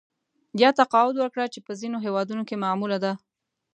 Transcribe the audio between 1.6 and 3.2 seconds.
په ځینو هېوادونو کې معموله ده